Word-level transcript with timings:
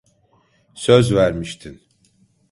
Söz 0.73 1.13
vermiştin. 1.15 1.81